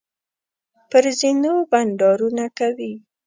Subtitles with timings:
[0.89, 2.93] پر زینو بنډارونه کوي.